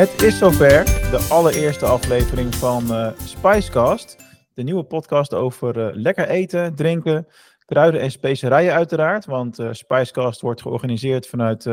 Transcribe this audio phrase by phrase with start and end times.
[0.00, 4.16] Het is zover, de allereerste aflevering van uh, Spicecast.
[4.54, 7.26] De nieuwe podcast over uh, lekker eten, drinken,
[7.64, 9.24] kruiden en specerijen uiteraard.
[9.24, 11.68] Want uh, Spicecast wordt georganiseerd vanuit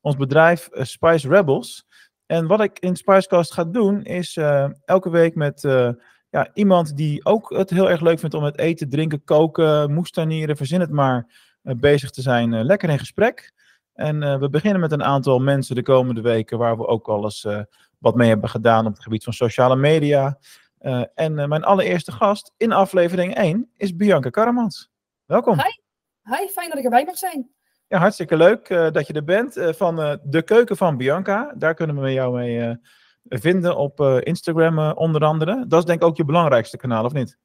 [0.00, 1.86] ons bedrijf Spice Rebels.
[2.26, 4.36] En wat ik in Spicecast ga doen, is
[4.84, 5.60] elke week met
[6.30, 10.56] ja, iemand die ook het heel erg leuk vindt om met eten, drinken, koken, moestanieren,
[10.56, 11.26] verzin het maar,
[11.62, 13.52] bezig te zijn, lekker in gesprek.
[13.94, 17.44] En uh, we beginnen met een aantal mensen de komende weken waar we ook alles
[17.44, 17.60] uh,
[17.98, 20.38] wat mee hebben gedaan op het gebied van sociale media.
[20.80, 24.90] Uh, en mijn allereerste gast in aflevering 1 is Bianca Karamans.
[25.24, 25.54] Welkom.
[25.54, 25.70] Hi.
[26.36, 27.50] Hi, fijn dat ik erbij mag zijn.
[27.88, 29.76] Ja, hartstikke leuk dat je er bent.
[29.76, 32.78] van de keuken van Bianca, daar kunnen we jou mee
[33.24, 35.64] vinden op Instagram onder andere.
[35.66, 37.38] Dat is denk ik ook je belangrijkste kanaal, of niet?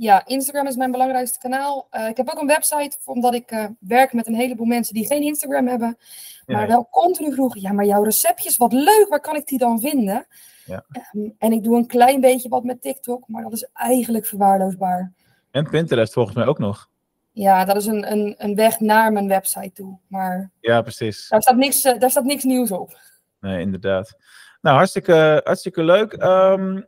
[0.00, 1.88] Ja, Instagram is mijn belangrijkste kanaal.
[1.90, 5.06] Uh, ik heb ook een website, omdat ik uh, werk met een heleboel mensen die
[5.06, 5.98] geen Instagram hebben.
[6.46, 6.66] Maar ja.
[6.66, 10.26] wel continu vroegen, ja, maar jouw receptjes, wat leuk, waar kan ik die dan vinden?
[10.64, 10.84] Ja.
[11.12, 15.12] Um, en ik doe een klein beetje wat met TikTok, maar dat is eigenlijk verwaarloosbaar.
[15.50, 16.88] En Pinterest volgens mij ook nog.
[17.32, 19.98] Ja, dat is een, een, een weg naar mijn website toe.
[20.06, 21.28] Maar ja, precies.
[21.28, 22.98] Daar staat niks, uh, daar staat niks nieuws op.
[23.40, 24.16] Nee, inderdaad.
[24.60, 26.22] Nou, hartstikke, hartstikke leuk.
[26.22, 26.86] Um,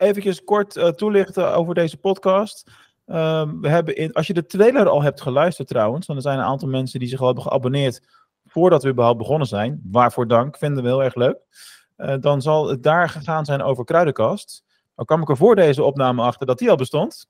[0.00, 2.70] eventjes kort uh, toelichten over deze podcast.
[3.06, 6.38] Um, we hebben in, als je de trailer al hebt geluisterd trouwens, dan er zijn
[6.38, 8.02] een aantal mensen die zich al hebben geabonneerd
[8.46, 9.80] voordat we überhaupt begonnen zijn.
[9.84, 11.38] Waarvoor dank, vinden we heel erg leuk.
[11.96, 14.64] Uh, dan zal het daar gegaan zijn over Kruidenkast.
[14.94, 17.26] Dan kwam ik er voor deze opname achter dat die al bestond.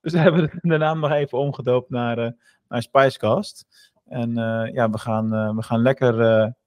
[0.00, 2.30] Dus we hebben de naam nog even omgedoopt naar, uh,
[2.68, 3.66] naar Spicecast.
[4.04, 4.34] En
[4.72, 6.14] ja, we gaan, we gaan lekker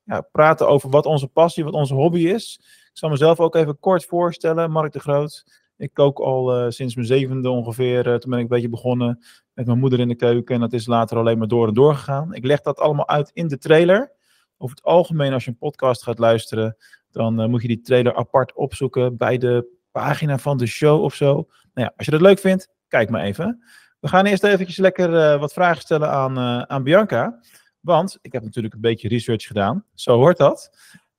[0.04, 2.60] ja, praten over wat onze passie, wat onze hobby is.
[2.96, 4.72] Ik zal mezelf ook even kort voorstellen.
[4.72, 5.46] Mark de Groot.
[5.78, 8.08] Ik kook al uh, sinds mijn zevende ongeveer.
[8.08, 10.56] Uh, toen ben ik een beetje begonnen met mijn moeder in de keuken.
[10.56, 12.34] En dat is later alleen maar door en door gegaan.
[12.34, 14.12] Ik leg dat allemaal uit in de trailer.
[14.58, 16.78] Over het algemeen, als je een podcast gaat luisteren,
[17.12, 21.14] dan uh, moet je die trailer apart opzoeken bij de pagina van de show of
[21.14, 21.34] zo.
[21.34, 23.64] Nou ja, als je dat leuk vindt, kijk maar even.
[24.00, 26.40] We gaan eerst eventjes lekker wat vragen stellen aan,
[26.70, 27.40] aan Bianca.
[27.80, 29.86] Want ik heb natuurlijk een beetje research gedaan.
[29.94, 30.72] Zo hoort dat.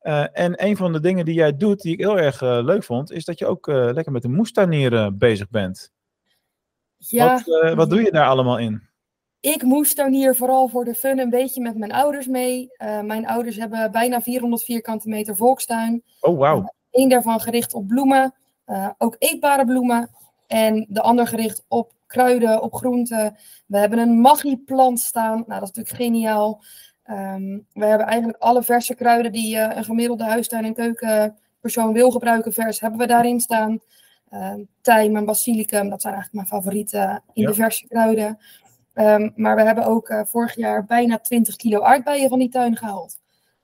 [0.06, 2.84] Uh, en een van de dingen die jij doet, die ik heel erg uh, leuk
[2.84, 5.92] vond, is dat je ook uh, lekker met de moestuinieren bezig bent.
[6.96, 7.42] Ja.
[7.44, 8.82] Wat, wat, doe je daar allemaal in?
[9.40, 12.68] Ik moestuinier vooral voor de fun een beetje met mijn ouders mee.
[13.02, 16.02] mijn ouders hebben bijna 400 vierkante meter volkstuin.
[16.20, 16.74] Oh, wauw.
[16.90, 18.34] Eén daarvan gericht op bloemen,
[18.98, 20.10] ook eetbare bloemen.
[20.46, 23.36] En de ander gericht op kruiden, op groenten.
[23.66, 25.44] We hebben een magieplant staan.
[25.46, 26.62] Nou, dat is natuurlijk geniaal.
[27.10, 32.10] Um, we hebben eigenlijk alle verse kruiden die uh, een gemiddelde huistuin- en keukenpersoon wil
[32.10, 33.80] gebruiken, vers, hebben we daarin staan.
[34.32, 37.48] Uh, tijm en basilicum, dat zijn eigenlijk mijn favorieten in ja.
[37.48, 38.38] de verse kruiden.
[38.94, 42.76] Um, maar we hebben ook uh, vorig jaar bijna 20 kilo aardbeien van die tuin
[42.76, 43.18] gehaald.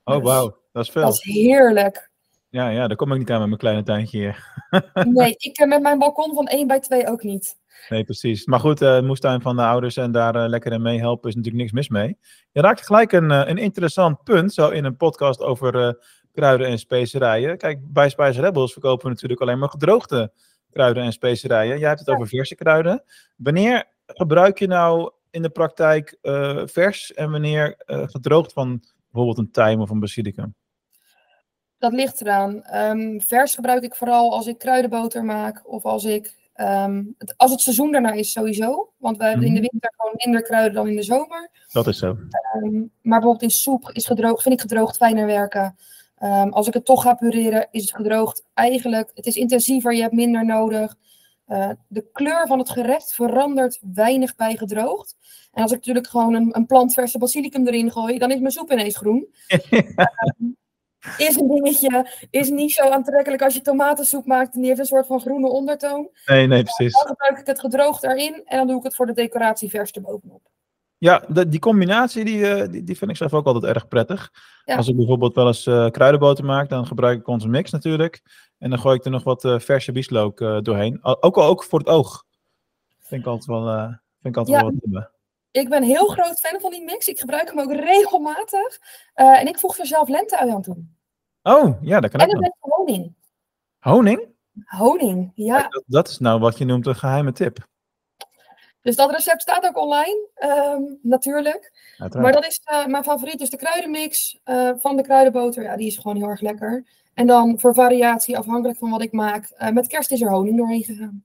[0.05, 1.03] Oh, dus wauw, dat is veel.
[1.03, 2.11] Dat is heerlijk.
[2.49, 4.65] Ja, ja, daar kom ik niet aan met mijn kleine tuintje hier.
[5.09, 7.57] nee, ik eh, met mijn balkon van 1 bij 2 ook niet.
[7.89, 8.47] Nee, precies.
[8.47, 11.63] Maar goed, uh, moestuin van de ouders en daar uh, lekker in meehelpen is natuurlijk
[11.63, 12.19] niks mis mee.
[12.53, 15.99] Je raakt gelijk een, uh, een interessant punt, zo in een podcast over
[16.33, 17.59] kruiden en specerijen.
[17.59, 20.33] Kijk, bij Spice Rebels verkopen we natuurlijk alleen maar gedroogde
[20.71, 21.79] kruiden en specerijen.
[21.79, 22.15] Jij hebt het ja.
[22.15, 23.05] over verse kruiden.
[23.37, 26.19] Wanneer gebruik je nou in de praktijk
[26.65, 30.55] vers en wanneer gedroogd van bijvoorbeeld een tijm of een basilicum?
[31.79, 32.63] Dat ligt eraan.
[32.75, 37.51] Um, vers gebruik ik vooral als ik kruidenboter maak of als ik Um, het, als
[37.51, 38.93] het seizoen daarna is, sowieso.
[38.97, 39.69] Want we hebben in de Mhm.
[39.71, 41.51] winter gewoon minder kruiden dan in de zomer.
[41.73, 42.07] Dat is zo.
[42.63, 45.77] Um, maar bijvoorbeeld in soep is gedroogd, vind ik gedroogd fijner werken.
[46.23, 49.11] Um, als ik het toch ga pureren, is het gedroogd eigenlijk.
[49.15, 50.97] Het is intensiever, je hebt minder nodig.
[51.49, 55.17] Uh, de kleur van het gerecht verandert weinig bij gedroogd.
[55.53, 58.73] En als ik natuurlijk gewoon een, een plantverse basilicum erin gooi, dan is mijn soep
[58.73, 59.27] ineens groen.
[61.17, 64.87] is een dingetje, is niet zo aantrekkelijk als je tomatensoep maakt en die heeft een
[64.87, 66.09] soort van groene ondertoon.
[66.27, 66.93] Nee, nee, precies.
[66.93, 69.91] Dan gebruik ik het gedroogd erin en dan doe ik het voor de decoratie vers
[69.91, 70.51] erbovenop.
[70.99, 74.31] Ja, de, die combinatie die, uh, die, die, vind ik zelf ook altijd erg prettig.
[74.65, 74.77] Ja.
[74.77, 78.23] Als ik bijvoorbeeld wel eens uh, kruidenboter maak, dan gebruik ik onze mix natuurlijk.
[78.59, 80.99] En dan gooi ik er nog wat uh, verse bieslook doorheen.
[81.03, 82.25] Ook al ook voor het oog.
[83.01, 83.87] Vind ik altijd wel,
[84.21, 84.63] vind ik altijd ja.
[84.63, 85.11] wel wat hebben.
[85.53, 87.09] Ik ben heel groot fan van die mix.
[87.09, 88.79] Ik gebruik hem ook regelmatig.
[89.17, 90.85] Uh, en ik voeg er zelf lenteui aan toe.
[91.43, 92.43] Oh, ja, dat kan en ook.
[92.43, 93.15] En honing.
[93.79, 94.31] Honing?
[94.65, 95.57] Honing, ja.
[95.57, 97.71] ja dat, dat, is nou wat je noemt een geheime tip.
[98.81, 101.73] Dus dat recept staat ook online, um, natuurlijk.
[101.99, 102.15] Uiteraard.
[102.15, 103.39] Maar dat is uh, mijn favoriet.
[103.39, 106.85] Dus de kruidenmix uh, van de kruidenboter, ja, die is gewoon heel erg lekker.
[107.15, 110.85] En dan voor variatie, afhankelijk van wat ik maak, met kerst is er honing doorheen
[110.85, 111.25] gegaan.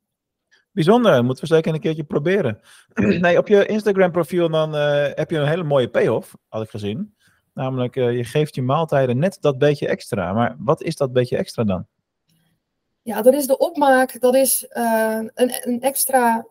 [0.77, 2.59] Bijzonder, moeten we zeker een keertje proberen.
[3.21, 6.69] nee, op je Instagram profiel dan uh, heb je een hele mooie payoff, had ik
[6.69, 7.15] gezien.
[7.53, 10.33] Namelijk, je geeft je maaltijden net dat beetje extra.
[10.33, 11.87] Maar wat is dat beetje extra dan?
[13.01, 14.19] Ja, dat is de opmaak.
[14.21, 16.47] Dat is een, een extra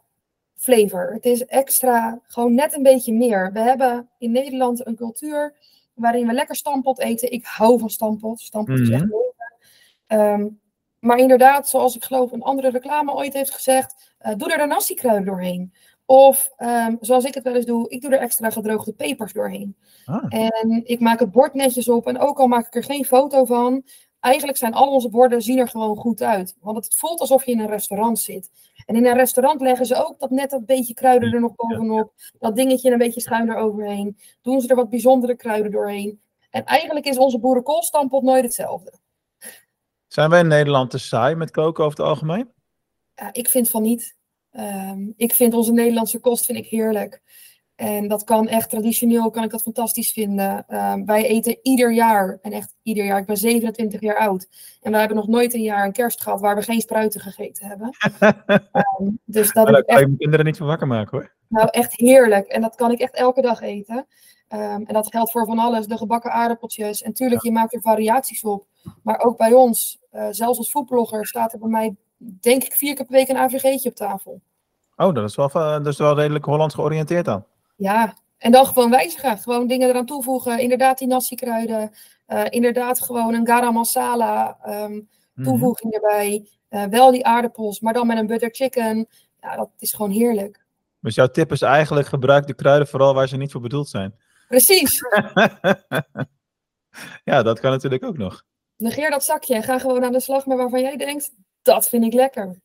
[0.54, 1.12] flavor.
[1.12, 3.52] Het is extra, gewoon net een beetje meer.
[3.52, 5.54] We hebben in Nederland een cultuur
[5.94, 7.32] waarin we lekker stampot eten.
[7.32, 8.40] Ik hou van stampot.
[8.40, 9.12] Stampot is echt mhm.
[9.12, 10.20] leuk.
[10.20, 10.60] Um,
[11.06, 14.68] maar inderdaad, zoals ik geloof een andere reclame ooit heeft gezegd, uh, doe er een
[14.68, 15.72] nasi-kruid doorheen.
[16.06, 19.76] Of um, zoals ik het wel eens doe, ik doe er extra gedroogde pepers doorheen.
[20.04, 20.24] Ah.
[20.28, 22.06] En ik maak het bord netjes op.
[22.06, 23.82] En ook al maak ik er geen foto van,
[24.20, 26.56] eigenlijk zijn al onze borden zien er gewoon goed uit.
[26.60, 28.50] Want het voelt alsof je in een restaurant zit.
[28.86, 32.12] En in een restaurant leggen ze ook dat net dat beetje kruiden er nog bovenop.
[32.38, 34.18] Dat dingetje een beetje schuin eroverheen.
[34.42, 36.20] Doen ze er wat bijzondere kruiden doorheen.
[36.50, 38.92] En eigenlijk is onze boerenkoolstampot nooit hetzelfde.
[40.06, 42.50] Zijn wij in Nederland te saai met koken over het algemeen?
[43.14, 44.15] Ja, ik vind van niet.
[44.58, 47.22] Um, ik vind onze Nederlandse kost vind ik heerlijk.
[47.76, 50.64] En dat kan echt traditioneel, kan ik dat fantastisch vinden.
[50.68, 54.48] Um, wij eten ieder jaar, en echt ieder jaar, ik ben 27 jaar oud.
[54.80, 57.66] En we hebben nog nooit een jaar een kerst gehad waar we geen spruiten gegeten
[57.66, 57.90] hebben.
[59.00, 60.00] um, dus dat is echt...
[60.00, 61.32] je kinderen niet van wakker maken hoor.
[61.48, 62.46] Nou, echt heerlijk.
[62.46, 64.06] En dat kan ik echt elke dag eten.
[64.48, 67.02] Um, en dat geldt voor van alles, de gebakken aardappeltjes.
[67.02, 68.66] En tuurlijk, je maakt er variaties op.
[69.02, 72.94] Maar ook bij ons, uh, zelfs als foodblogger, staat er bij mij, denk ik, vier
[72.94, 74.40] keer per week een AVG'tje op tafel.
[74.96, 77.44] Oh, dat is wel, dat is wel redelijk Hollands georiënteerd dan.
[77.76, 79.38] Ja, en dan gewoon wijzigen.
[79.38, 80.58] Gewoon dingen eraan toevoegen.
[80.58, 81.92] Inderdaad die nasi-kruiden.
[82.28, 85.08] Uh, inderdaad gewoon een garam masala um,
[85.42, 86.48] toevoeging erbij.
[86.70, 89.06] Uh, wel die aardappels, maar dan met een butter chicken.
[89.40, 90.64] Ja, dat is gewoon heerlijk.
[91.00, 94.14] Dus jouw tip is eigenlijk gebruik de kruiden vooral waar ze niet voor bedoeld zijn.
[94.48, 95.00] Precies.
[97.24, 98.44] ja, dat kan natuurlijk ook nog.
[98.76, 101.30] Negeer dat zakje en ga gewoon aan de slag met waarvan jij denkt,
[101.62, 102.60] dat vind ik lekker.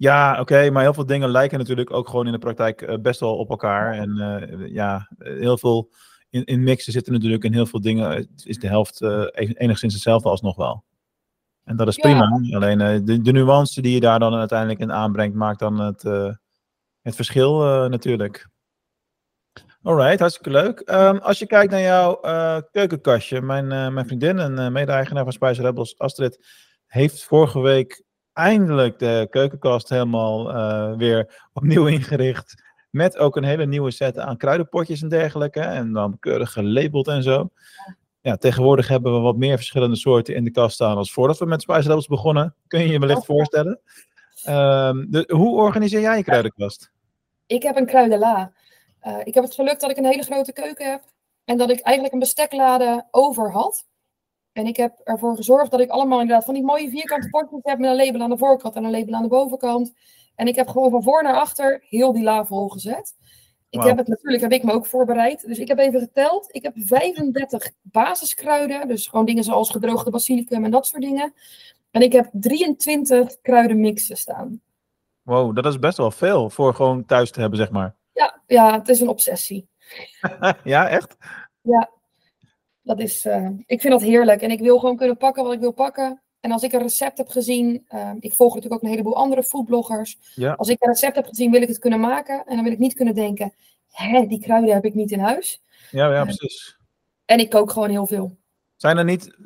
[0.00, 3.20] Ja, oké, maar heel veel dingen lijken natuurlijk ook gewoon in de praktijk uh, best
[3.20, 3.92] wel op elkaar.
[3.92, 5.90] En uh, ja, heel veel
[6.30, 10.28] in, in mixen zitten natuurlijk in heel veel dingen is de helft uh, enigszins hetzelfde
[10.28, 10.84] alsnog wel.
[11.64, 12.02] En dat is ja.
[12.02, 12.56] prima.
[12.56, 16.02] Alleen de, de nuance die je daar dan uiteindelijk in aanbrengt, maakt dan het,
[17.02, 17.58] het verschil
[17.88, 18.48] natuurlijk.
[19.82, 20.90] Alright, hartstikke leuk.
[20.90, 22.20] Um, als je kijkt naar jouw
[22.70, 26.46] keukenkastje, mijn, mijn vriendin en mede-eigenaar van Spice Rebels, Astrid,
[26.86, 28.06] heeft vorige week
[28.38, 32.62] eindelijk de keukenkast helemaal uh, weer opnieuw ingericht.
[32.90, 35.60] Met ook een hele nieuwe set aan kruidenpotjes en dergelijke.
[35.60, 37.50] En dan keurig gelabeld en zo.
[38.20, 41.46] Ja, tegenwoordig hebben we wat meer verschillende soorten in de kast staan als voordat we
[41.46, 42.54] met Spice Rebels begonnen.
[42.66, 43.80] Kun je je wellicht voorstellen.
[44.48, 46.90] Um, de, hoe organiseer jij je kruidenkast?
[47.46, 48.52] Ik heb een kruidenla.
[49.02, 51.02] Uh, ik heb het geluk dat ik een hele grote keuken heb.
[51.44, 53.86] En dat ik eigenlijk een besteklade over had.
[54.52, 57.78] En ik heb ervoor gezorgd dat ik allemaal inderdaad van die mooie vierkante potjes heb
[57.78, 59.94] met een label aan de voorkant en een label aan de bovenkant.
[60.34, 63.14] En ik heb gewoon van voor naar achter heel die la vol gezet.
[63.70, 65.46] Ik heb het natuurlijk, heb ik me ook voorbereid.
[65.46, 66.54] Dus ik heb even geteld.
[66.54, 68.88] Ik heb 35 basiskruiden.
[68.88, 71.34] Dus gewoon dingen zoals gedroogde basilicum en dat soort dingen.
[71.90, 74.60] En ik heb 23 kruidenmixen staan.
[75.22, 77.96] Wow, dat is best wel veel voor gewoon thuis te hebben, zeg maar.
[78.12, 79.68] Ja, ja het is een obsessie.
[80.64, 81.16] ja, echt?
[81.60, 81.90] Ja,
[82.88, 84.42] dat is, uh, ik vind dat heerlijk.
[84.42, 86.22] En ik wil gewoon kunnen pakken wat ik wil pakken.
[86.40, 89.42] En als ik een recept heb gezien, uh, ik volg natuurlijk ook een heleboel andere
[89.42, 90.18] foodbloggers.
[90.34, 90.52] Ja.
[90.52, 92.44] Als ik een recept heb gezien, wil ik het kunnen maken.
[92.46, 93.54] En dan wil ik niet kunnen denken,
[93.88, 95.62] hè, die kruiden heb ik niet in huis.
[95.90, 96.76] Ja, ja, precies.
[97.24, 98.36] En ik kook gewoon heel veel.
[98.76, 99.36] Zijn er niet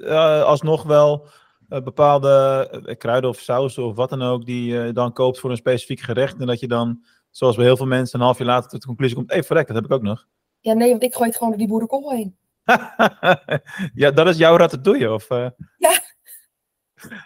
[0.45, 1.26] alsnog wel
[1.69, 6.00] bepaalde kruiden of sausen of wat dan ook, die je dan koopt voor een specifiek
[6.00, 6.40] gerecht.
[6.40, 8.87] En dat je dan, zoals bij heel veel mensen, een half jaar later tot de
[8.87, 10.26] conclusie komt, hé, hey, verrek, dat heb ik ook nog.
[10.61, 12.37] Ja, nee, want ik gooi het gewoon door die boerenkool heen.
[14.02, 15.12] ja, dat is jouw ratatouille?
[15.12, 15.49] Of, uh...
[15.76, 16.00] Ja.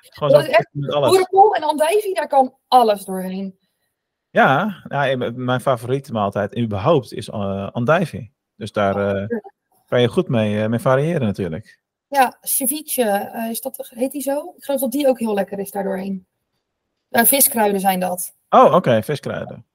[0.00, 3.58] Gewoon dat is echt boerenkool en andijvie, daar kan alles doorheen.
[4.30, 8.32] Ja, ja, mijn favoriete maaltijd überhaupt is uh, andijvie.
[8.54, 9.38] Dus daar uh,
[9.86, 11.80] kan je goed mee, mee variëren natuurlijk.
[12.08, 14.54] Ja, ceviche, is dat, heet die zo?
[14.56, 16.26] Ik geloof dat die ook heel lekker is daardoorheen.
[17.10, 18.34] viskruiden zijn dat.
[18.48, 19.66] Oh, oké, okay, viskruiden.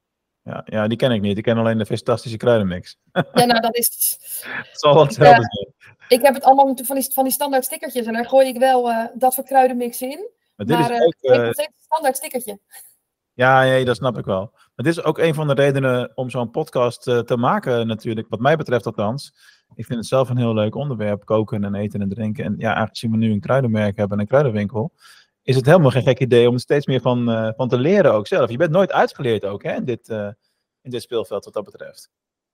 [0.44, 1.38] Ja, ja, die ken ik niet.
[1.38, 2.98] Ik ken alleen de fantastische kruidenmix.
[3.12, 4.18] Ja, nou, dat is...
[4.70, 5.74] Het zal wel hetzelfde zijn.
[6.08, 8.90] Ik heb het allemaal van die, van die standaard stickertjes en daar gooi ik wel
[8.90, 10.30] uh, dat voor kruidenmix in.
[10.56, 12.60] Maar, dit maar, is ook, uh, ik heb een standaard stickertje.
[13.34, 14.50] Ja, nee, dat snap ik wel.
[14.52, 18.40] Maar dit is ook een van de redenen om zo'n podcast te maken natuurlijk, wat
[18.40, 19.34] mij betreft althans.
[19.76, 22.46] Ik vind het zelf een heel leuk onderwerp, koken en eten en drinken.
[22.46, 24.94] En ja, aangezien we nu een kruidenmerk hebben en een kruidenwinkel,
[25.44, 28.14] is het helemaal geen gek idee om er steeds meer van, uh, van te leren
[28.14, 28.50] ook zelf.
[28.50, 30.28] Je bent nooit uitgeleerd ook hè, in, dit, uh,
[30.82, 32.10] in dit speelveld wat dat betreft.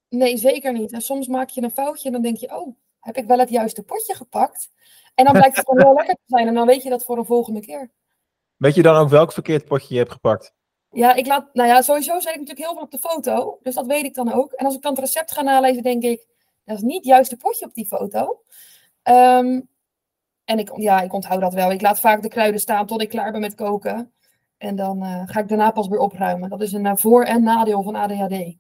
[0.10, 0.92] Nee, zeker niet.
[0.92, 3.50] En soms maak je een foutje en dan denk je, oh, heb ik wel het
[3.50, 4.70] juiste potje gepakt?
[5.16, 7.18] En dan blijkt het gewoon heel lekker te zijn en dan weet je dat voor
[7.18, 7.92] een volgende keer.
[8.58, 10.54] Weet je dan ook welk verkeerd potje je hebt gepakt?
[10.92, 13.76] Ja, ik laat, nou ja, sowieso zet ik natuurlijk heel veel op de foto, dus
[13.76, 14.52] dat weet ik dan ook.
[14.52, 16.28] En als ik dan het recept ga nalezen, denk ik,
[16.64, 18.42] Dat is niet het juiste potje op die foto.
[19.04, 19.62] Ehm,
[20.48, 21.72] en ik, ja, ik onthoud dat wel.
[21.72, 24.12] Ik laat vaak de kruiden staan tot ik klaar ben met koken.
[24.58, 26.50] En dan eh, ga ik daarna pas weer opruimen.
[26.50, 28.56] Dat is een uh, voor- en nadeel van ADHD.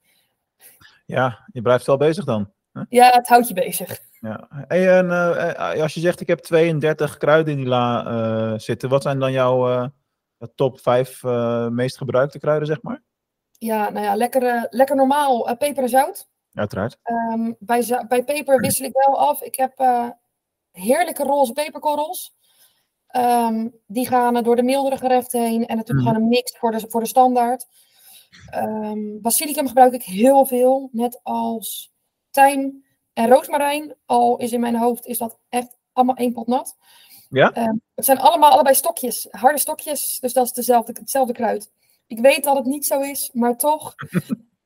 [1.05, 2.51] Ja, je blijft wel bezig dan.
[2.71, 2.81] Hè?
[2.89, 3.99] Ja, het houdt je bezig.
[4.19, 4.47] Ja.
[4.49, 9.01] Hey, en uh, als je zegt ik heb 32 kruiden in die la zitten, wat
[9.01, 9.91] zijn dan jouw
[10.55, 11.23] top 5
[11.69, 13.01] meest gebruikte kruiden, zeg maar?
[13.51, 16.27] Ja, nou ja, lekker, lekker normaal peper en zout.
[16.53, 16.97] Uiteraard.
[17.03, 19.41] Um, bij, bij peper wissel ik wel af.
[19.41, 19.73] Ik heb
[20.79, 22.35] heerlijke roze peperkorrels.
[23.15, 25.65] Um, die gaan door de mildere gerechten heen.
[25.65, 26.13] En natuurlijk mm.
[26.13, 27.65] gewoon een mix voor de, voor de standaard.
[28.55, 30.89] Um, basilicum gebruik ik heel veel.
[30.91, 31.93] Net als
[32.31, 33.95] tijm en roosmarijn.
[34.05, 36.77] Al is in mijn hoofd is dat echt allemaal één pot nat.
[37.29, 37.57] Ja?
[37.67, 39.27] Um, het zijn allemaal allebei stokjes.
[39.29, 40.17] Harde stokjes.
[40.19, 41.71] Dus dat is dezelfde, hetzelfde kruid.
[42.07, 43.29] Ik weet dat het niet zo is.
[43.33, 43.95] Maar toch.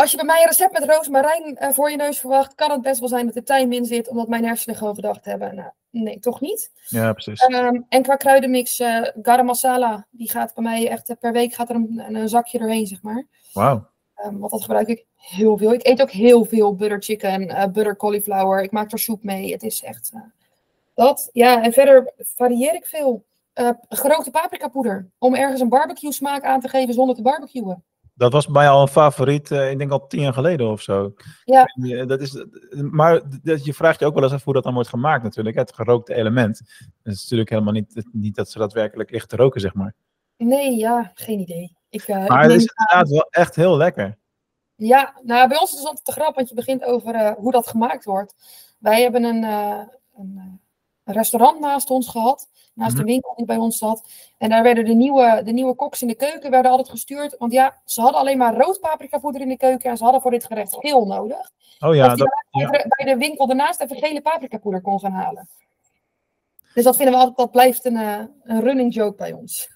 [0.00, 2.80] Als je bij mij een recept met roosmarijn uh, voor je neus verwacht, kan het
[2.80, 5.70] best wel zijn dat er tijm in zit, omdat mijn hersenen gewoon gedacht hebben, nou,
[5.90, 6.70] nee, toch niet.
[6.88, 7.48] Ja, precies.
[7.48, 11.68] Um, en qua kruidenmix, uh, garam masala, die gaat bij mij echt, per week gaat
[11.68, 13.26] er een, een zakje doorheen, zeg maar.
[13.52, 13.88] Wauw.
[14.24, 15.72] Um, want dat gebruik ik heel veel.
[15.72, 18.62] Ik eet ook heel veel butter chicken, uh, butter cauliflower.
[18.62, 19.52] Ik maak er soep mee.
[19.52, 20.12] Het is echt
[20.94, 21.30] dat.
[21.32, 23.24] Ja, en verder varieer ik veel.
[23.88, 27.84] gerookte paprika poeder, om ergens een barbecue smaak aan te geven zonder te barbecuen.
[28.20, 30.82] Dat was bij mij al een favoriet, uh, ik denk al tien jaar geleden of
[30.82, 31.14] zo.
[31.44, 31.64] Ja.
[32.04, 32.44] Dat is,
[32.90, 35.56] maar dat, je vraagt je ook wel eens af hoe dat dan wordt gemaakt natuurlijk.
[35.56, 36.58] Het gerookte element.
[37.02, 39.94] Het is natuurlijk helemaal niet, niet dat ze daadwerkelijk ligt te roken, zeg maar.
[40.36, 41.76] Nee, ja, geen idee.
[41.88, 44.18] Ik, uh, maar het is inderdaad wel echt heel lekker.
[44.74, 47.52] Ja, nou bij ons is het altijd te grap, want je begint over uh, hoe
[47.52, 48.34] dat gemaakt wordt.
[48.78, 49.42] Wij hebben een,
[50.16, 50.59] een
[51.12, 52.48] restaurant naast ons gehad.
[52.74, 54.08] Naast de winkel die bij ons zat.
[54.38, 57.36] En daar werden de nieuwe, de nieuwe koks in de keuken werden altijd gestuurd.
[57.38, 59.90] Want ja, ze hadden alleen maar rood paprikapoeder in de keuken.
[59.90, 61.50] En ze hadden voor dit gerecht geel nodig.
[61.78, 62.08] Oh ja.
[62.08, 62.70] Dat, dat ja.
[62.70, 65.48] bij de winkel daarnaast even gele paprikapoeder kon gaan halen.
[66.74, 69.68] Dus dat vinden we altijd, dat blijft een, uh, een running joke bij ons.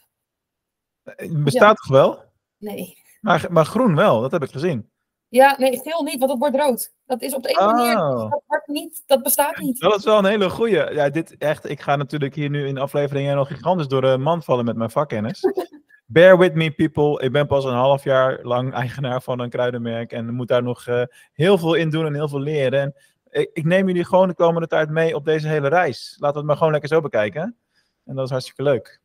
[1.28, 1.74] Bestaat ja.
[1.74, 2.22] toch wel?
[2.58, 3.02] Nee.
[3.20, 4.90] Maar, maar groen wel, dat heb ik gezien.
[5.34, 6.92] Ja, nee, geel niet, want het wordt rood.
[7.06, 7.66] Dat is op de ene oh.
[7.66, 7.94] manier,
[8.30, 9.80] dat, wordt niet, dat bestaat niet.
[9.80, 10.92] Dat is wel een hele goeie.
[10.92, 14.18] Ja, dit echt, ik ga natuurlijk hier nu in de aflevering nog gigantisch door de
[14.18, 15.42] man vallen met mijn vakkennis.
[16.06, 17.22] Bear with me, people.
[17.22, 20.86] Ik ben pas een half jaar lang eigenaar van een kruidenmerk en moet daar nog
[20.86, 22.80] uh, heel veel in doen en heel veel leren.
[22.80, 22.94] En
[23.30, 26.16] ik, ik, neem jullie gewoon de komende tijd mee op deze hele reis.
[26.18, 27.56] Laten we het maar gewoon lekker zo bekijken.
[28.04, 29.00] En dat is hartstikke leuk.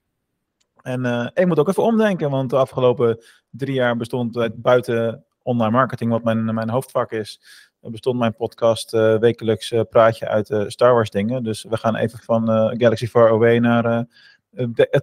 [0.82, 5.24] En uh, ik moet ook even omdenken, want de afgelopen drie jaar bestond het buiten
[5.50, 7.42] online marketing, wat mijn, mijn hoofdvak is,
[7.82, 11.44] bestond mijn podcast uh, wekelijks uh, praatje uit uh, Star Wars dingen.
[11.44, 14.06] Dus we gaan even van Galaxy Far Away naar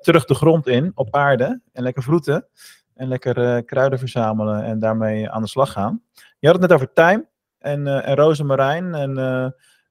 [0.00, 1.60] terug de grond in, op aarde.
[1.72, 2.46] En lekker vroeten.
[2.94, 6.02] En lekker kruiden verzamelen en daarmee aan de slag gaan.
[6.38, 8.94] Je had het net over tijm en, en rozemarijn.
[8.94, 9.18] En,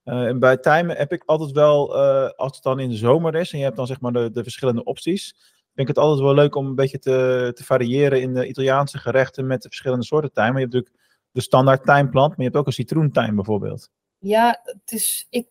[0.04, 1.96] en bij tijm heb ik altijd wel,
[2.36, 4.44] als het dan in de zomer is en je hebt dan zeg maar de, de
[4.44, 5.36] verschillende opties
[5.76, 9.48] vind het altijd wel leuk om een beetje te, te variëren in de Italiaanse gerechten
[9.48, 10.32] met de verschillende soorten.
[10.36, 13.90] Maar je hebt natuurlijk de standaard tijmplant, maar je hebt ook een citroentijm bijvoorbeeld.
[14.18, 15.48] Ja, het is, ik,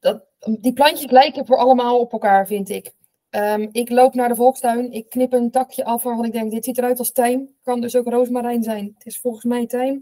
[0.00, 0.22] dat,
[0.60, 2.92] die plantjes lijken voor allemaal op elkaar, vind ik.
[3.30, 6.64] Um, ik loop naar de volkstuin, ik knip een takje af waarvan ik denk, dit
[6.64, 7.48] ziet eruit als tijm.
[7.62, 8.94] Kan dus ook roosmarijn zijn.
[8.94, 10.00] Het is volgens mij tijm.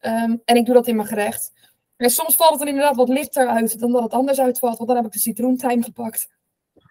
[0.00, 1.52] Um, en ik doe dat in mijn gerecht.
[1.96, 4.88] En soms valt het er inderdaad wat lichter uit dan dat het anders uitvalt, want
[4.88, 6.28] dan heb ik de citroentijm gepakt.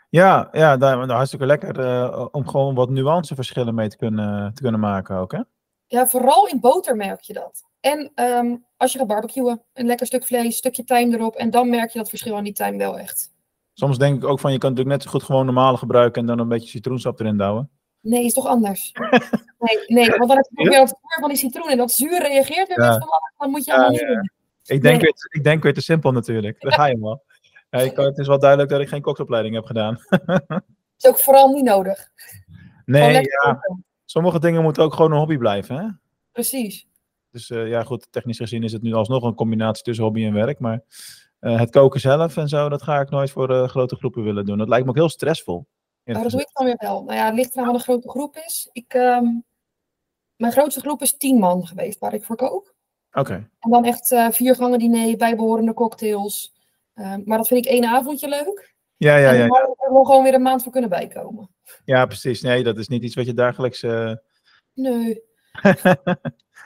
[0.09, 4.61] Ja, ja daar, daar hartstikke lekker uh, om gewoon wat nuanceverschillen mee te kunnen, te
[4.61, 5.41] kunnen maken ook, hè?
[5.87, 7.63] Ja, vooral in boter merk je dat.
[7.79, 11.69] En um, als je gaat barbecuen, een lekker stuk vlees, stukje tijm erop, en dan
[11.69, 13.31] merk je dat verschil aan die tijm wel echt.
[13.73, 16.27] Soms denk ik ook van, je kan natuurlijk net zo goed gewoon normale gebruiken en
[16.27, 17.69] dan een beetje citroensap erin douwen.
[18.01, 18.91] Nee, is toch anders?
[19.59, 22.67] nee, nee, want dan heb je weer het van die citroen en dat zuur reageert
[22.67, 22.89] weer ja.
[22.89, 24.31] met van alles, dan moet je allemaal ja, niet doen.
[24.65, 24.99] Ik denk, nee.
[24.99, 27.23] weer, ik denk weer te simpel natuurlijk, daar ga je wel.
[27.69, 29.97] Ja, ik, het is wel duidelijk dat ik geen koksopleiding heb gedaan.
[30.97, 32.09] is ook vooral niet nodig.
[32.85, 33.59] Nee, ja.
[34.05, 35.87] Sommige dingen moeten ook gewoon een hobby blijven, hè?
[36.31, 36.87] Precies.
[37.31, 40.33] Dus uh, ja, goed, technisch gezien is het nu alsnog een combinatie tussen hobby en
[40.33, 40.59] werk.
[40.59, 40.83] Maar
[41.39, 44.45] uh, het koken zelf en zo, dat ga ik nooit voor uh, grote groepen willen
[44.45, 44.57] doen.
[44.57, 45.67] Dat lijkt me ook heel stressvol.
[46.03, 47.03] Nou, dat doe ik dan weer wel.
[47.03, 48.69] Nou ja, het ligt eraan wat een grote groep is.
[48.71, 49.43] Ik, um,
[50.35, 52.73] mijn grootste groep is tien man geweest waar ik voor kook.
[53.09, 53.19] Oké.
[53.19, 53.49] Okay.
[53.59, 56.58] En dan echt vier gangen diner, bijbehorende cocktails.
[56.99, 58.75] Uh, maar dat vind ik één avondje leuk.
[58.97, 59.41] Ja, ja, ja.
[59.43, 61.49] En daar we gewoon weer een maand voor kunnen bijkomen.
[61.85, 62.41] Ja, precies.
[62.41, 63.83] Nee, dat is niet iets wat je dagelijks...
[63.83, 64.13] Uh...
[64.73, 65.21] Nee.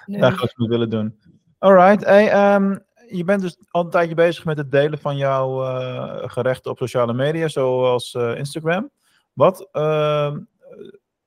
[0.05, 0.19] nee.
[0.19, 1.19] dagelijks moet willen doen.
[1.59, 2.05] Alright.
[2.05, 6.29] Hey, um, je bent dus al een tijdje bezig met het delen van jouw uh,
[6.29, 8.91] gerechten op sociale media, zoals uh, Instagram.
[9.33, 10.35] Wat, uh,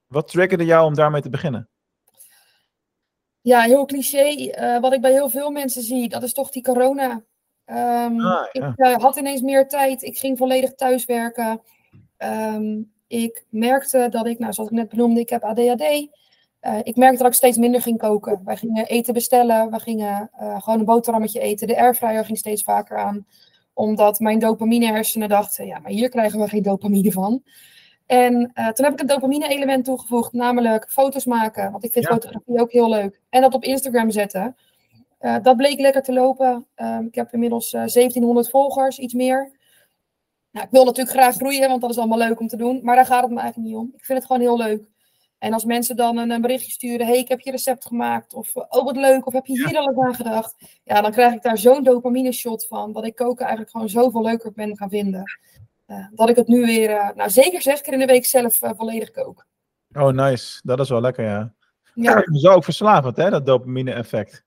[0.06, 1.68] wat triggerde jou om daarmee te beginnen?
[3.40, 4.50] Ja, heel cliché.
[4.50, 7.24] eh, wat ik bij heel veel mensen zie, dat is toch die corona.
[7.66, 10.02] Ehm, Ah, Ik eh, had ineens meer tijd.
[10.02, 11.60] Ik ging volledig thuiswerken.
[12.16, 16.08] Ehm, ik merkte dat ik, nou, zoals ik net benoemde, ik heb ADHD.
[16.60, 18.40] Eh, ik merkte dat ik steeds minder ging koken.
[18.44, 19.70] Wij gingen eten bestellen.
[19.70, 21.66] We gingen eh, gewoon een boterhammetje eten.
[21.66, 23.26] De airfryer ging steeds vaker aan.
[23.74, 27.42] Omdat mijn dopamine hersenen dachten, ja, maar hier krijgen we geen dopamine van.
[28.06, 28.32] En
[28.74, 31.72] toen heb ik een dopamine element toegevoegd, namelijk foto's maken.
[31.72, 32.12] Want ik vind Ja.
[32.12, 33.20] fotografie ook heel leuk.
[33.30, 34.56] En dat op Instagram zetten.
[35.18, 36.66] Eh, dat bleek lekker te lopen.
[36.74, 39.50] Ehm, ik heb inmiddels eh, 1700 volgers, iets meer.
[40.50, 42.80] Nou, ik wil natuurlijk graag groeien, want dat is allemaal leuk om te doen.
[42.82, 43.92] Maar daar gaat het me eigenlijk niet om.
[43.94, 44.88] Ik vind het gewoon heel leuk.
[45.38, 48.34] En als mensen dan een, een berichtje sturen, hey, ik heb je recept gemaakt.
[48.34, 49.26] Of, eh, oh, wat leuk.
[49.26, 50.54] Of heb je hier al eens aan gedacht?
[50.84, 52.92] Ja, dan krijg ik daar zo'n dopamine shot van.
[52.92, 55.24] Dat ik koken eigenlijk gewoon zoveel leuker ben gaan vinden.
[55.86, 58.62] Eh, dat ik het nu weer, eh, nou zeker zes keer in de week zelf
[58.62, 59.46] eh, volledig kook.
[59.92, 60.60] Oh, nice.
[60.62, 61.54] Dat is wel lekker, ja.
[61.94, 64.44] Ja, Zo ook verslavend, hè, dat dopamine-effect.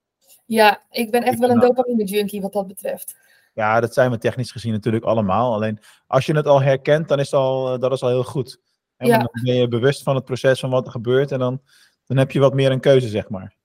[0.50, 3.15] Ja, ik ben echt wel een dopamine junkie wat dat betreft.
[3.53, 5.53] Ja, dat zijn we technisch gezien natuurlijk allemaal.
[5.53, 8.60] Alleen als je het al herkent, dan is al, eh, dat is al heel goed.
[8.98, 9.18] En Ja.
[9.18, 11.62] Dan ben je bewust van het proces van wat er gebeurt en dan,
[12.06, 13.56] dan heb je wat meer een keuze, zeg maar.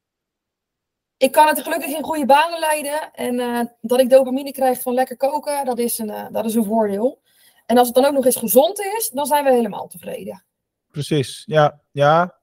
[1.17, 3.12] Ik kan het gelukkig in goede banen leiden.
[3.12, 6.55] En eh, dat ik dopamine krijg van lekker koken, dat is, een, eh, dat is
[6.55, 7.23] een voordeel.
[7.67, 10.45] En als het dan ook nog eens gezond is, dan zijn we helemaal tevreden.
[10.91, 12.38] Precies, ja, ja.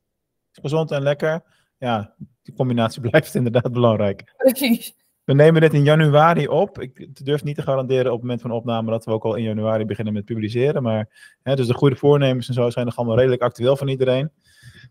[0.52, 1.44] Gezond en lekker.
[1.82, 4.34] Ja, die combinatie blijft inderdaad belangrijk.
[4.38, 4.96] Precies.
[5.24, 6.82] We nemen dit in januari op.
[6.82, 9.44] Ik durf niet te garanderen op het moment van opname dat we ook al in
[9.44, 10.84] januari beginnen met publiceren.
[10.84, 14.32] Maar hè, dus de goede voornemens en zo zijn nog allemaal redelijk actueel van iedereen.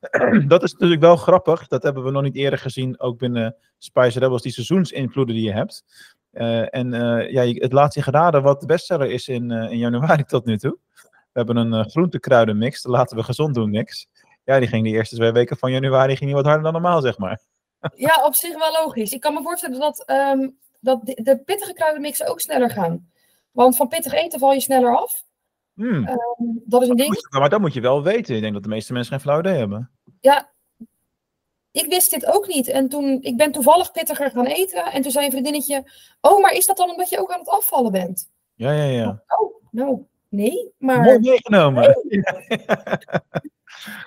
[0.46, 1.66] dat is natuurlijk wel grappig.
[1.66, 5.52] Dat hebben we nog niet eerder gezien, ook binnen Spice Rebels, die seizoensinvloeden die je
[5.52, 5.84] hebt.
[6.30, 9.78] Eh, en eh, ja, het laat zich raden wat de bestseller is in, eh, in
[9.78, 10.78] januari tot nu toe.
[11.04, 14.06] We hebben een groentekruidenmix, de laten we gezond doen mix.
[14.50, 17.00] Ja, die ging de eerste twee weken van januari ging die wat harder dan normaal,
[17.00, 17.40] zeg maar.
[17.94, 19.12] Ja, op zich wel logisch.
[19.12, 20.48] Ik kan me voorstellen dat, ehm,
[20.80, 23.10] dat de, de pittige kruidenmixen ook sneller gaan.
[23.50, 25.22] Want van pittig eten val je sneller af.
[25.74, 26.06] Hmm.
[26.06, 26.18] Ehm,
[26.64, 27.14] dat is een ding.
[27.14, 28.34] Je- maar dat moet je wel weten.
[28.34, 29.90] Ik denk dat de meeste mensen geen flauw idee hebben.
[30.20, 30.50] Ja,
[31.70, 32.68] ik wist dit ook niet.
[32.68, 34.84] En toen, ik ben toevallig pittiger gaan eten.
[34.84, 37.48] En toen zei een vriendinnetje, oh, maar is dat dan omdat je ook aan het
[37.48, 38.30] afvallen bent?
[38.54, 39.22] Ja, ja, ja.
[39.26, 40.72] Oh, nou, nee.
[40.78, 41.96] Maar Mooi meegenomen.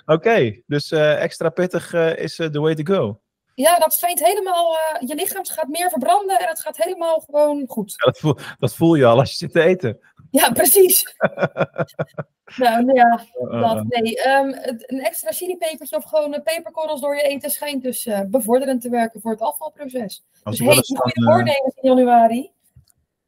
[0.05, 3.19] Oké, dus eh, extra pittig eh, is eh, the way to go.
[3.55, 7.93] ja, dat schijnt helemaal, je lichaam gaat meer verbranden en het gaat helemaal gewoon goed.
[7.97, 9.99] Ja, dat, voel, dat voel je al als je zit te eten.
[10.31, 11.03] Ja, precies.
[12.61, 14.21] nou, nou ja, Eh, dat, eh, nee.
[14.21, 14.53] ehm,
[14.85, 19.21] een extra chilipepertje of gewoon een peperkorrels door je eten schijnt dus bevorderend te werken
[19.21, 20.23] voor het afvalproces.
[20.43, 22.51] als, Dus hey, goede voornemens in januari.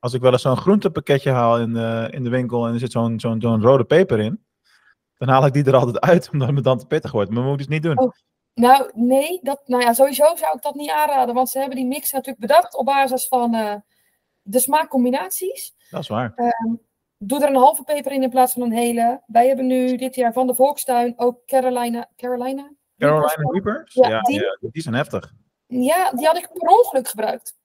[0.06, 2.92] Als ik wel eens zo'n groentepakketje haal in de, in de winkel en er zit
[2.92, 4.46] zo'n zo'n zo'n rode peper in,
[5.18, 7.30] dan haal ik die er altijd uit omdat het me dan te pittig wordt.
[7.32, 8.00] Maar we moeten het niet doen.
[8.00, 8.12] Oh.
[8.54, 11.36] Nou, nee, dat, nou ja, sowieso zou ik dat niet aanraden.
[11.36, 13.76] Want ze hebben die mix natuurlijk bedacht op basis van eh,
[14.42, 15.76] de smaakcombinaties.
[15.90, 16.34] Dat is waar.
[17.18, 19.22] Doe er een halve peper in in plaats van een hele.
[19.26, 22.10] Wij hebben nu dit jaar van de Volkstuin ook Carolina.
[22.16, 22.72] Carolina?
[22.98, 23.94] Carolina Reapers?
[23.94, 25.34] Ja, Ja, die- ja, die zijn heftig.
[25.68, 27.56] Ja, die had ik per ongeluk gebruikt.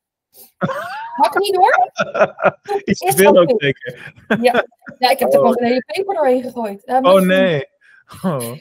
[1.17, 4.13] Had ik niet te Is veel ook zeker.
[4.41, 4.65] Ja,
[4.99, 6.83] ja ik heb er gewoon een hele peper doorheen gegooid.
[6.85, 7.69] Ik Oh nee.
[8.25, 8.53] Oh.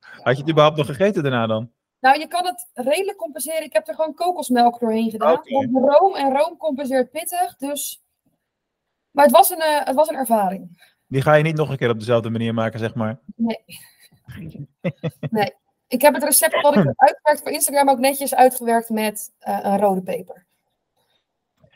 [0.00, 1.72] Had je het überhaupt nog gegeten daarna dan?
[2.00, 3.64] Nou, je kan het redelijk compenseren.
[3.64, 5.40] Ik heb er gewoon kokosmelk doorheen gedaan.
[5.44, 7.56] Want room en room compenseert pittig.
[7.56, 8.02] Dus...
[9.10, 10.92] Maar het was, een, eh, het was een ervaring.
[11.06, 13.20] Die ga je niet nog een keer op dezelfde manier maken, zeg maar.
[13.36, 13.64] Nee.
[15.30, 15.54] nee.
[15.88, 19.58] Ik heb het recept wat ik heb uitgewerkt voor Instagram ook netjes uitgewerkt met eh,
[19.62, 20.46] een rode peper.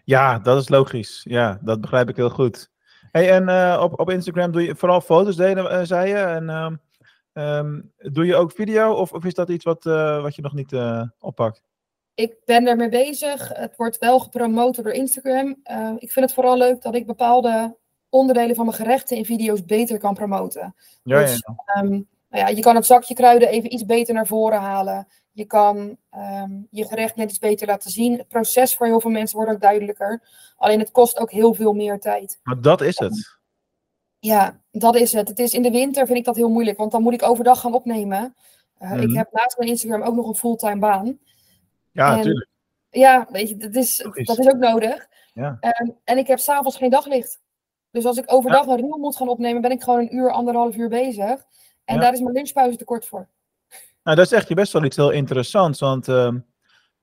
[0.05, 1.21] Ja, dat is logisch.
[1.29, 2.71] Ja, dat begrijp ik heel goed.
[3.11, 6.15] Hey, en eh, op, op Instagram doe je vooral foto's, deden, eh, zei je.
[6.15, 6.77] En ehm,
[7.33, 10.55] ehm, doe je ook video of, of is dat iets wat, eh, wat je nog
[10.55, 10.77] niet
[11.19, 11.63] oppakt?
[12.15, 13.49] Ik ben ermee bezig.
[13.49, 15.49] Het wordt wel gepromoot door Instagram.
[15.99, 17.77] Ik vind het vooral leuk dat ik bepaalde
[18.09, 20.75] onderdelen van mijn gerechten in video's beter kan promoten.
[21.03, 21.55] Ja, Dus, ja.
[21.65, 22.01] ehm,
[22.35, 25.09] nou ja, je kan het zakje kruiden even iets beter naar voren halen.
[25.33, 28.19] Je kan ehm, je gerecht net iets beter laten zien.
[28.19, 30.23] Het proces voor heel veel mensen wordt ook duidelijker.
[30.57, 32.41] Alleen het kost ook heel veel meer tijd.
[32.43, 33.39] Maar dat is het.
[34.19, 35.29] Ja, dat is het.
[35.29, 37.61] Het is in de winter vind ik dat heel moeilijk, want dan moet ik overdag
[37.61, 38.35] gaan opnemen.
[38.79, 39.17] Eh, Ik Mhm.
[39.17, 41.19] heb naast mijn Instagram ook nog een fulltime baan.
[41.93, 42.49] Ja, natuurlijk.
[42.91, 44.27] Ja, weet je, dat is, Logisch.
[44.27, 45.09] dat is ook nodig.
[45.35, 45.57] Ja.
[45.61, 47.41] Ehm, en ik heb s'avonds geen daglicht.
[47.91, 50.77] Dus als ik overdag een reel moet gaan opnemen, ben ik gewoon een uur, anderhalf
[50.77, 51.45] uur bezig.
[51.85, 52.01] En Ja.
[52.01, 53.29] daar is mijn lunchpauze te kort voor.
[54.03, 55.81] Nou, dat is echt best wel iets heel interessants.
[55.81, 56.39] Want ehm,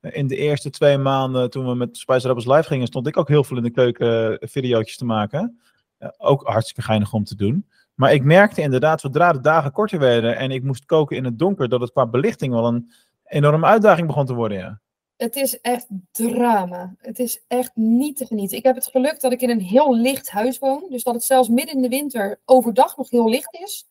[0.02, 3.28] in de eerste twee maanden toen we met Spice Rebels live gingen, stond ik ook
[3.28, 5.62] heel veel in de keuken eh, videootjes te maken.
[5.98, 7.68] Eh, ook hartstikke geinig om te doen.
[7.96, 11.40] Maar ik merkte inderdaad, zodra de dagen korter werden en ik moest koken in het
[11.40, 12.92] donker, dat het qua belichting wel een
[13.26, 14.58] enorme uitdaging begon te worden.
[14.58, 14.80] Ja.
[15.18, 16.96] Het is echt drama.
[16.98, 18.58] Het is echt niet te genieten.
[18.58, 20.86] Ik heb het geluk dat ik in een heel licht huis woon.
[20.90, 23.88] Dus dat het zelfs midden in de winter overdag nog heel licht is.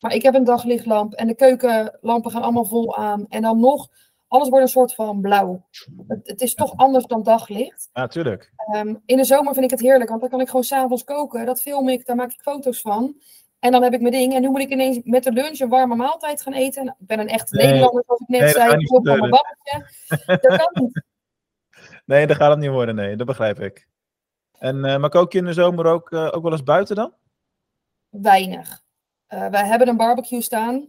[0.00, 3.26] Maar ik heb een daglichtlamp en de keukenlampen gaan allemaal vol aan.
[3.28, 3.88] En dan nog,
[4.28, 5.66] alles wordt een soort van blauw.
[6.08, 7.88] Het, het is toch anders dan daglicht.
[7.92, 8.52] Ja, tuurlijk.
[8.56, 11.46] Ehm, in de zomer vind ik het heerlijk, want dan kan ik gewoon s'avonds koken.
[11.46, 13.20] Dat film ik, daar maak ik foto's van.
[13.58, 14.34] En dan heb ik mijn ding.
[14.34, 16.84] En nu moet ik ineens met de lunch een warme maaltijd gaan eten.
[16.84, 17.66] Nou, ik ben een echte Nee.
[17.66, 18.76] Nederlander, zoals ik net Nee, zei.
[18.78, 19.86] Ik van mijn babbeltje.
[20.26, 21.02] Dat kan niet.
[22.04, 22.94] Nee, dat gaat het niet worden.
[22.94, 23.88] Nee, dat begrijp ik.
[24.58, 27.14] En, eh, maar kook je in de zomer ook, eh, ook wel eens buiten dan?
[28.08, 28.82] Weinig.
[29.30, 30.86] Eh, wij hebben een barbecue staan.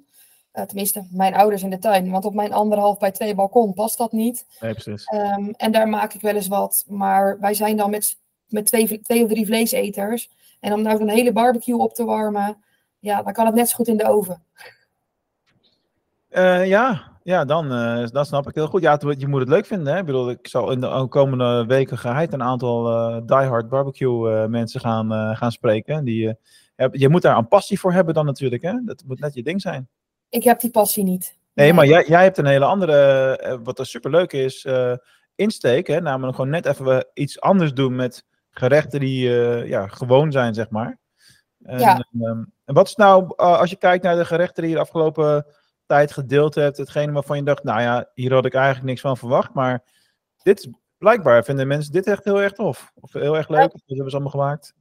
[0.51, 2.11] Eh, tenminste, mijn ouders in de tuin.
[2.11, 4.45] Want op mijn anderhalf bij twee balkon past dat niet.
[4.59, 5.03] Nee, precies.
[5.05, 6.85] Ehm, en daar maak ik wel eens wat.
[6.87, 10.29] Maar wij zijn dan met, met twee, twee of drie vleeseters.
[10.59, 12.57] En om nou zo'n hele barbecue op te warmen.
[12.99, 14.43] Ja, dan kan het net zo goed in de oven.
[16.29, 18.81] Eh, ja, ja dan, eh, dan snap ik heel goed.
[18.81, 19.93] Ja, het- je moet het leuk vinden.
[19.93, 19.99] Hè?
[19.99, 24.79] Ik bedoel, ik zal in de komende weken geheid een aantal eh diehard barbecue mensen
[24.79, 26.03] gaan, gaan spreken.
[26.03, 26.35] Die,
[26.91, 28.61] je moet daar een passie voor hebben dan natuurlijk.
[28.61, 28.73] Hè?
[28.85, 29.89] Dat moet net je ding zijn.
[30.29, 31.37] Ik heb die passie niet.
[31.53, 32.93] Nee, maar jij, jij hebt een hele andere,
[33.37, 34.93] eh, wat er superleuk is, eh,
[35.35, 35.87] insteek.
[35.87, 36.01] Hè?
[36.01, 40.69] Namelijk gewoon net even iets anders doen met gerechten die eh, ja, gewoon zijn, zeg
[40.69, 40.99] maar.
[41.63, 42.05] En, Ja.
[42.19, 44.81] ehm, en wat is nou, eh, als je kijkt naar de gerechten die je de
[44.81, 45.45] afgelopen
[45.85, 49.17] tijd gedeeld hebt, hetgene waarvan je dacht, nou ja, hier had ik eigenlijk niks van
[49.17, 49.83] verwacht, maar
[50.43, 52.91] dit is blijkbaar vinden mensen dit echt heel erg tof.
[52.99, 54.73] Of heel erg leuk, of dat hebben ze allemaal gemaakt.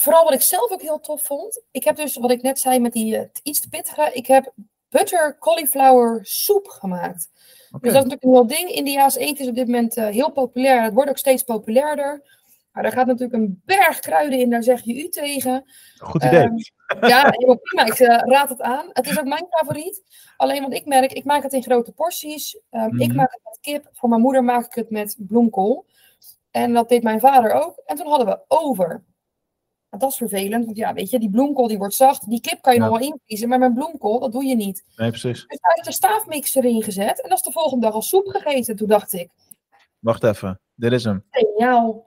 [0.00, 1.62] Vooral wat ik zelf ook heel tof vond.
[1.70, 4.10] Ik heb dus, wat ik net zei met die eh, iets te pittige.
[4.12, 4.52] Ik heb
[4.88, 7.28] butter cauliflower soep gemaakt.
[7.70, 8.68] Dus dat is natuurlijk een heel ding.
[8.70, 10.82] Indiaas eten is op dit moment eh, heel populair.
[10.82, 12.38] Het wordt ook steeds populairder.
[12.72, 15.64] Maar daar gaat natuurlijk een berg kruiden in, daar zeg je u tegen.
[15.98, 16.40] Goed idee.
[16.40, 17.84] Ehm, ja, helemaal prima.
[17.84, 18.90] Ik eh, raad het aan.
[18.92, 20.02] Het is ook mijn favoriet.
[20.36, 22.58] Alleen wat ik merk, ik maak het in grote porties.
[22.70, 23.16] Ehm, Ik Mhm.
[23.16, 23.88] maak het met kip.
[23.92, 25.86] Voor mijn moeder maak ik het met bloemkool.
[26.50, 27.82] En dat deed mijn vader ook.
[27.86, 29.04] En toen hadden we over.
[29.98, 32.28] Dat is vervelend, want ja, weet je, die bloemkool die wordt zacht.
[32.28, 32.88] Die kip kan je Ja.
[32.88, 34.84] nog wel invriezen, maar met bloemkool, dat doe je niet.
[34.96, 35.46] nee, precies.
[35.46, 37.22] Dus daar is de staafmixer in gezet.
[37.22, 38.76] En dat is de volgende dag als soep gegeten.
[38.76, 39.28] Toen dacht ik,
[39.98, 40.60] Wacht even.
[40.74, 41.24] Dit is hem.
[41.30, 42.06] geniaal.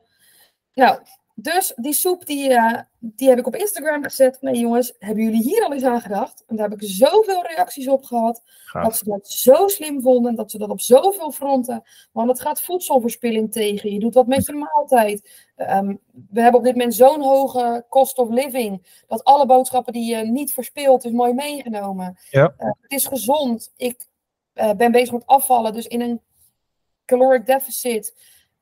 [0.73, 0.99] Nou,
[1.35, 4.37] dus die soep die, eh, die heb ik op Instagram gezet.
[4.41, 6.43] Nee jongens, hebben jullie hier al eens aan gedacht?
[6.47, 8.41] En daar heb ik zoveel reacties op gehad.
[8.71, 10.35] Dat ze dat zo slim vonden.
[10.35, 11.83] Dat ze dat op zoveel fronten.
[12.11, 13.93] Want het gaat voedselverspilling tegen.
[13.93, 15.47] Je doet wat met je maaltijd.
[15.55, 15.95] Ehm,
[16.29, 19.03] we hebben op dit moment zo'n hoge cost of living.
[19.07, 22.17] Dat alle boodschappen die je niet verspilt, is mooi meegenomen.
[22.29, 22.53] Ja.
[22.57, 23.71] Eh, het is gezond.
[23.77, 24.07] Ik
[24.53, 25.73] eh, ben bezig met afvallen.
[25.73, 26.21] Dus in een
[27.05, 28.13] caloric deficit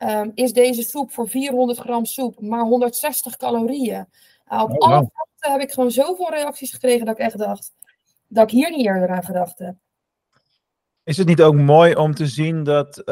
[0.02, 4.06] ehm, is deze soep voor 400 gram soep maar 160 calorieën.
[4.46, 7.74] Nou, op Oh, alle fronten heb ik gewoon zoveel reacties gekregen dat ik echt dacht
[8.28, 9.76] dat ik hier niet eerder aan gedacht heb.
[11.04, 13.06] Is het niet ook mooi om te zien dat eh,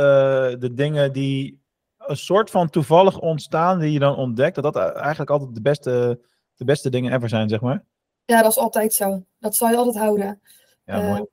[0.59, 1.61] de dingen die
[1.97, 6.19] een soort van toevallig ontstaan, die je dan ontdekt, dat dat eigenlijk altijd de beste,
[6.55, 7.83] de beste dingen ever zijn, zeg maar?
[8.25, 9.23] Ja, dat is altijd zo.
[9.39, 10.41] Dat zal je altijd houden.
[10.85, 11.25] Ja, Eh, mooi.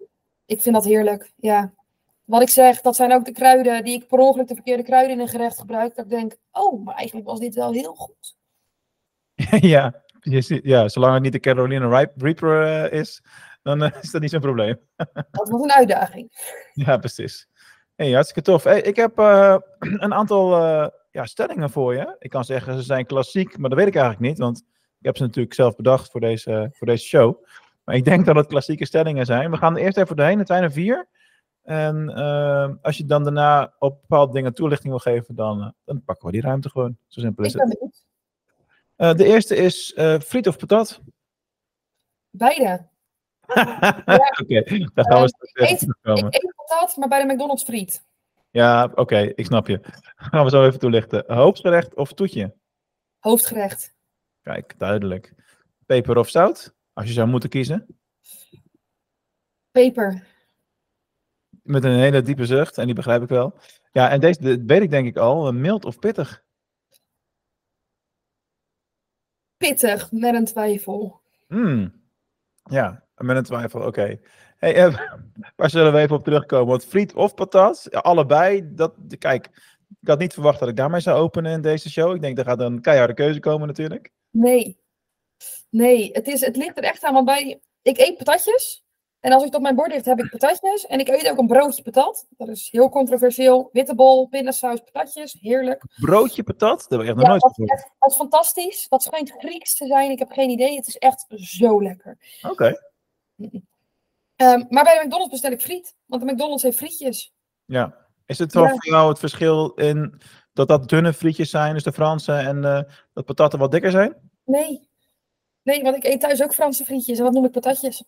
[0.47, 1.73] ik vind dat heerlijk, ja.
[2.27, 5.13] Wat ik zeg, dat zijn ook de kruiden die ik per ongeluk de verkeerde kruiden
[5.13, 5.95] in een gerecht gebruik.
[5.95, 8.37] Dat ik denk, oh, maar eigenlijk was dit wel heel goed.
[9.75, 13.23] ja, je ziet- ja, zolang het niet de Carolina Reaper eh, is,
[13.63, 14.79] dan eh, is dat niet zo'n probleem.
[15.31, 16.29] Dat was een uitdaging.
[16.73, 17.49] Ja, precies.
[17.95, 18.65] Hey, hartstikke tof.
[18.65, 19.57] Hey, ik heb eh,
[20.05, 20.51] een aantal
[21.11, 22.17] ja, stellingen voor je.
[22.19, 24.59] Ik kan zeggen ze zijn klassiek, maar dat weet ik eigenlijk niet, want
[24.99, 27.45] ik heb ze natuurlijk zelf bedacht voor deze, voor deze show.
[27.85, 29.51] Maar ik denk dat het klassieke stellingen zijn.
[29.51, 31.09] We gaan er eerst even doorheen, het zijn er vier.
[31.67, 36.03] En eh, als je dan daarna op bepaalde dingen toelichting wil geven, dan, eh, dan
[36.05, 36.99] pakken we die ruimte gewoon.
[37.07, 38.05] Zo simpel is het.
[38.97, 41.01] Eh, de eerste is eh, friet of patat.
[42.31, 42.89] Beide.
[44.43, 44.63] Oké,
[44.95, 46.27] daar gaan we Eh, straks even.
[46.27, 48.05] Ik eet patat, maar bij de McDonald's friet.
[48.51, 49.81] Ja, oké, ik snap je.
[50.17, 51.25] Gaan we zo even toelichten.
[51.35, 52.55] Hoofdgerecht of toetje?
[53.19, 53.95] Hoofdgerecht.
[54.43, 55.35] Kijk, duidelijk.
[55.87, 56.75] Peper of zout?
[56.93, 57.87] Als je zou moeten kiezen.
[59.71, 60.27] Peper.
[61.67, 63.55] Met een hele diepe zucht, en die begrijp ik wel.
[63.93, 65.47] Ja, en deze de- weet ik denk ik al.
[65.47, 66.45] eh, Mild of pittig?
[69.57, 71.21] Pittig, met een twijfel.
[71.49, 72.05] Hmm.
[72.71, 74.21] Ja, met een twijfel, oké.
[74.57, 74.99] Hey, eh,
[75.57, 76.67] waar zullen we even op terugkomen?
[76.67, 78.75] Want friet of patat, allebei.
[78.75, 79.47] Dat, kijk,
[80.01, 82.15] ik had niet verwacht dat ik daarmee zou openen in deze show.
[82.15, 84.13] Ik denk, er gaat een keiharde keuze komen natuurlijk.
[84.31, 84.79] Nee.
[85.71, 87.13] Nee, het, is, het ligt er echt aan.
[87.15, 88.85] Want bij, ik eet patatjes.
[89.21, 90.87] En als ik het op mijn bord ligt, heb ik patatjes.
[90.87, 92.27] En ik eet ook een broodje patat.
[92.31, 93.69] Dat is heel controversieel.
[93.73, 95.37] Witte bol, pindasaus, patatjes.
[95.41, 95.85] Heerlijk.
[96.01, 96.87] Broodje patat?
[96.89, 97.73] Dat heb ik echt nog Ja, nooit dat, is gehoord.
[97.79, 98.89] echt, dat is fantastisch.
[98.89, 100.11] Dat schijnt Grieks te zijn.
[100.11, 100.77] Ik heb geen idee.
[100.77, 102.19] Het is echt zo lekker.
[102.43, 102.81] Oké.
[104.37, 105.95] Ehm, maar bij de McDonald's bestel ik friet.
[106.07, 107.33] Want de McDonald's heeft frietjes.
[107.65, 107.95] Ja.
[108.27, 108.69] Is het wel Ja.
[108.71, 110.21] voor jou het verschil in
[110.53, 112.81] dat dat dunne frietjes zijn, dus de Franse, en eh,
[113.13, 114.31] dat patatten wat dikker zijn?
[114.45, 114.89] Nee.
[115.63, 117.19] Nee, want ik eet thuis ook Franse frietjes.
[117.19, 118.05] En wat noem ik patatjes?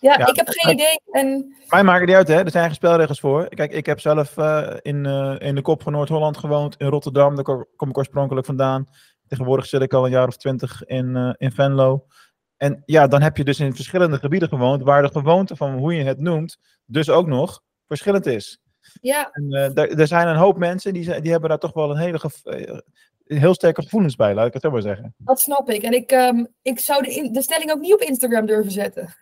[0.00, 1.00] Ja, Ja, ik heb geen idee.
[1.10, 2.34] En Mij maakt het niet uit, hè?
[2.44, 3.48] Er zijn geen spelregels voor.
[3.48, 7.34] Kijk, ik heb zelf eh, in, eh, in de kop van Noord-Holland gewoond, in Rotterdam.
[7.34, 8.88] Daar ko- kom ik oorspronkelijk vandaan.
[9.28, 12.06] Tegenwoordig zit ik al een jaar of twintig in, eh, in Venlo.
[12.56, 15.94] En ja, dan heb je dus in verschillende gebieden gewoond, waar de gewoonte van hoe
[15.94, 18.60] je het noemt, dus ook nog verschillend is.
[19.00, 19.52] ja, En
[19.98, 22.20] er zijn een hoop mensen die, die hebben daar toch wel een hele
[23.24, 25.14] heel sterke gevoelens bij, laat ik het zo maar zeggen.
[25.18, 25.82] dat snap ik.
[25.82, 29.14] En ik, ehm, ik zou de, in- de stelling ook niet op Instagram durven zetten.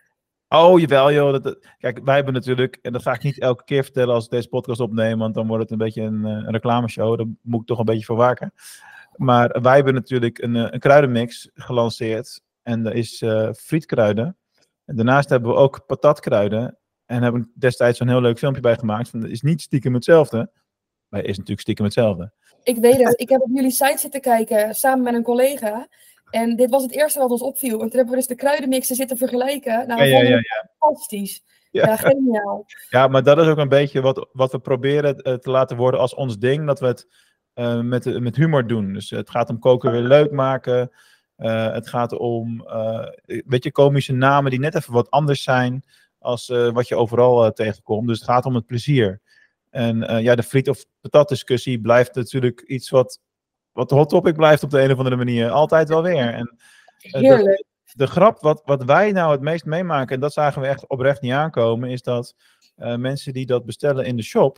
[0.53, 1.31] Oh, jawel, joh.
[1.31, 4.25] Dat, dat- kijk, wij hebben natuurlijk, en dat ga ik niet elke keer vertellen als
[4.25, 7.17] ik deze podcast opneem, want dan wordt het een beetje een, eh, reclameshow.
[7.17, 8.53] Daar moet ik toch een beetje voor waken.
[9.15, 12.41] Maar wij hebben natuurlijk een, eh, een kruidenmix gelanceerd.
[12.63, 14.37] En dat is eh, frietkruiden.
[14.85, 16.77] En daarnaast hebben we ook patatkruiden.
[17.05, 19.09] En hebben destijds zo'n heel leuk filmpje bij gemaakt.
[19.09, 20.51] Van, het is niet stiekem hetzelfde.
[21.07, 22.31] Maar is natuurlijk stiekem hetzelfde.
[22.63, 23.19] Ik weet het.
[23.19, 25.87] Ik heb op jullie site zitten kijken samen met een collega.
[26.31, 27.71] En dit was het eerste wat ons opviel.
[27.71, 29.87] En toen hebben we dus de kruidenmixen zitten vergelijken.
[29.87, 30.41] Nou, Ja, ja,
[30.79, 31.43] fantastisch.
[31.71, 31.95] Ja.
[31.95, 32.65] Geniaal.
[32.89, 35.99] Ja, maar dat is ook een beetje wat, wat we proberen eh, te laten worden
[35.99, 36.65] als ons ding.
[36.67, 37.07] Dat we het
[37.53, 38.93] eh, met, met humor doen.
[38.93, 40.91] Dus het gaat om koken weer leuk maken.
[41.35, 42.65] Eh, het gaat om,
[43.25, 45.83] weet je, komische namen die net even wat anders zijn
[46.19, 48.07] als wat je overal tegenkomt.
[48.07, 49.21] Dus het gaat om het plezier.
[49.69, 53.19] En ja, de friet of patat discussie blijft natuurlijk iets wat,
[53.71, 55.49] wat de hot topic blijft op de een of andere manier.
[55.49, 56.33] Altijd wel weer.
[56.33, 56.57] En
[56.97, 57.63] eh, de- Heerlijk.
[57.93, 61.21] de grap wat, wat wij nou het meest meemaken, en dat zagen we echt oprecht
[61.21, 62.35] niet aankomen, is dat
[62.75, 64.57] eh, mensen die dat bestellen in de shop,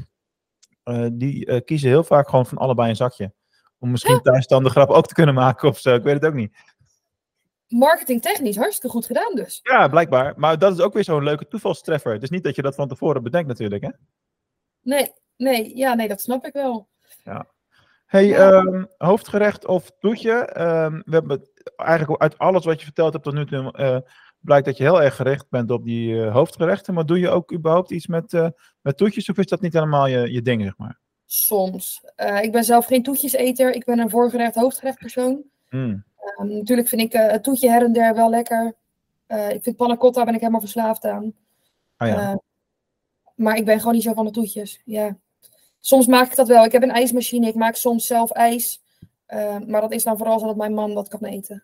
[0.83, 3.33] eh, die kiezen heel vaak gewoon van allebei een zakje.
[3.79, 5.95] Om misschien thuis dan de grap ook te kunnen maken of zo.
[5.95, 6.55] Ik weet het ook niet.
[7.67, 9.59] Marketingtechnisch hartstikke goed gedaan dus.
[9.63, 10.33] Ja, blijkbaar.
[10.37, 12.13] Maar dat is ook weer zo'n leuke toevalstreffer.
[12.13, 13.89] Het is niet dat je dat van tevoren bedenkt natuurlijk, hè?
[14.81, 16.87] Nee, nee, ja, nee, dat snap ik wel.
[18.13, 18.51] Hey, Ja.
[18.51, 20.31] ehm, hoofdgerecht of toetje?
[20.33, 23.97] Ehm, we hebben eigenlijk uit alles wat je verteld hebt tot nu toe, eh,
[24.39, 26.93] blijkt dat je heel erg gericht bent op die eh, hoofdgerechten.
[26.93, 28.47] Maar doe je ook überhaupt iets met, eh,
[28.81, 30.99] met toetjes of is dat niet helemaal je, je ding, zeg maar?
[31.25, 32.01] Soms.
[32.41, 33.73] Ik ben zelf geen toetjeseter.
[33.73, 35.43] Ik ben een voorgerecht, hoofdgerecht persoon.
[35.69, 36.03] Hmm.
[36.17, 38.73] Ehm, natuurlijk vind ik het toetje her en der wel lekker.
[39.27, 41.33] Ik vind panna cotta ben ik helemaal verslaafd aan.
[41.97, 42.41] Ah ja.
[43.35, 44.81] Maar ik ben gewoon niet zo van de toetjes.
[44.85, 45.17] Ja.
[45.85, 46.65] Soms maak ik dat wel.
[46.65, 47.47] Ik heb een ijsmachine.
[47.47, 48.81] Ik maak soms zelf ijs.
[49.25, 51.63] Eh, maar dat is dan vooral zodat mijn man dat kan eten.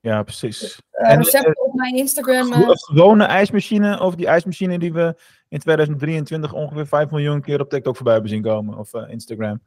[0.00, 0.80] ja, precies.
[0.90, 2.52] Eh En, recepten op mijn Instagram.
[2.52, 5.14] eh, Een gewone ijsmachine of die ijsmachine die we
[5.48, 9.62] in 2023 ongeveer 5 miljoen keer op TikTok voorbij hebben zien komen of eh, Instagram.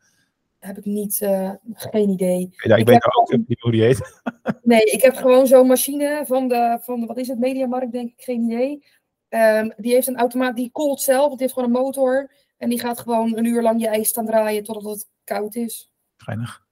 [0.60, 2.50] heb ik niet, eh, geen idee.
[2.52, 4.22] Ja, ik, Ik weet ook niet hoe die heet.
[4.62, 8.10] Nee, ik heb gewoon zo'n machine van de, van de, wat is het, Mediamarkt denk
[8.10, 8.84] ik, geen idee.
[9.30, 12.32] Ehm, die heeft een automaat, die koelt zelf, die heeft gewoon een motor.
[12.64, 15.92] En die gaat gewoon een uur lang je ijs staan draaien totdat het koud is.
[16.18, 16.66] Geinig.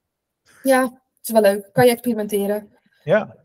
[0.64, 1.70] Ja, het is wel leuk.
[1.72, 2.78] Kan je experimenteren.
[3.04, 3.36] Ja.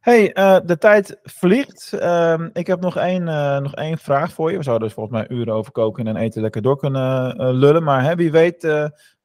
[0.00, 1.92] Hey, eh, de tijd vliegt.
[1.92, 4.56] Ehm, ik heb nog één, eh, nog één vraag voor je.
[4.56, 7.82] We zouden dus volgens mij uren over koken en eten lekker door kunnen eh, lullen.
[7.82, 8.64] Maar hè, wie weet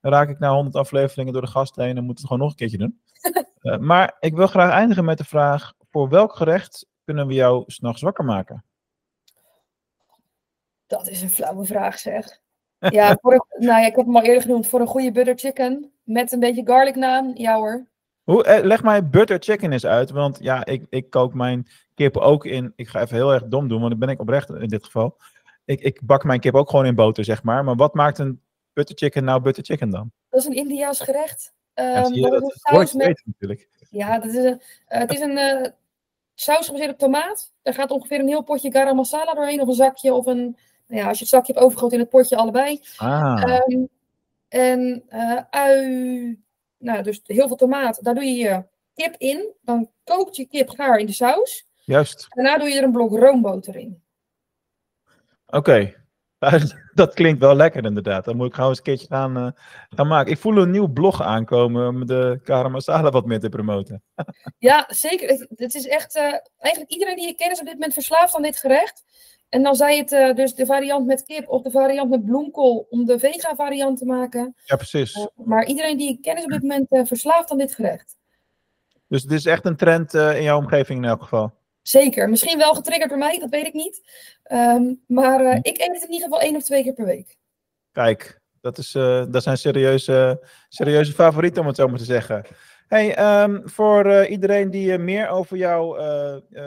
[0.01, 2.55] raak ik na 100 afleveringen door de gast heen en moet het gewoon nog een
[2.55, 3.01] keertje doen.
[3.87, 8.01] Maar ik wil graag eindigen met de vraag: voor welk gerecht kunnen we jou s'nachts
[8.01, 8.65] wakker maken?
[10.87, 12.39] Dat is een flauwe vraag zeg.
[12.79, 14.67] Ja, voor een, nou ja, ik heb hem al eerder genoemd.
[14.67, 17.31] Voor een goede butter chicken met een beetje garlic naan.
[17.35, 17.87] Ja hoor.
[18.23, 22.17] Hoe, eh, leg mij butter chicken eens uit, want ja, ik, ik kook mijn kip
[22.17, 22.73] ook in.
[22.75, 25.17] Ik ga even heel erg dom doen, want dan ben ik oprecht in dit geval.
[25.65, 27.63] Ik, ik bak mijn kip ook gewoon in boter, zeg maar.
[27.63, 28.41] Maar wat maakt een
[28.73, 30.11] butter chicken nou butter chicken dan?
[30.29, 31.53] Dat is een Indiaas gerecht.
[31.73, 33.67] Ja, je, dat saus met natuurlijk.
[33.89, 35.71] Ja, dat is een, eh, het is een eh,
[36.35, 37.51] saus gebaseerd op tomaat.
[37.61, 40.57] Er gaat ongeveer een heel potje garam masala doorheen, of een zakje, of een...
[40.89, 42.81] Nou ja, als je het zakje hebt overgoten in het potje, allebei.
[42.97, 43.83] Ah, Ehm,
[44.47, 46.39] en eh, ui,
[46.77, 48.03] nou, dus heel veel tomaat.
[48.03, 49.53] Daar doe je je kip in.
[49.61, 51.67] Dan kookt je kip gaar in de saus.
[51.83, 52.25] juist.
[52.29, 54.01] Daarna doe je er een blok roomboter in.
[55.47, 55.97] Oké.
[56.93, 58.25] Dat klinkt wel lekker inderdaad.
[58.25, 59.51] Dan moet ik gewoon eens een keertje gaan, eh,
[59.89, 60.31] gaan maken.
[60.31, 64.03] Ik voel een nieuw blog aankomen om de Kara Masala wat meer te promoten.
[64.57, 65.29] Ja, zeker.
[65.29, 66.15] Het, het is echt...
[66.15, 69.03] eh, eigenlijk iedereen die je kent is op dit moment verslaafd aan dit gerecht.
[69.49, 72.87] En dan zei het eh, dus de variant met kip of de variant met bloemkool
[72.89, 74.55] om de vega variant te maken.
[74.63, 75.15] Ja, precies.
[75.15, 78.17] Uh, maar iedereen die ik ken is op dit moment uh, verslaafd aan dit gerecht.
[79.07, 81.51] Dus dit is echt een trend in jouw omgeving in elk geval.
[81.81, 82.29] Zeker.
[82.29, 84.01] Misschien wel getriggerd door mij, dat weet ik niet.
[84.51, 87.37] Um, maar uh, ik eet het in ieder geval één of twee keer per week.
[87.91, 88.91] Kijk, dat, is,
[89.29, 92.45] dat zijn serieuze, serieuze favorieten om het zo maar te zeggen.
[92.89, 95.97] Hey, um, voor uh, iedereen die meer over jouw